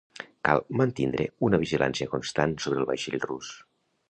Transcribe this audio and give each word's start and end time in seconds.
Cal 0.47 0.61
mantindre 0.79 1.27
una 1.49 1.59
vigilància 1.65 2.09
constant 2.15 2.57
sobre 2.65 2.83
el 2.83 2.89
vaixell 2.95 3.23
rus. 3.29 3.53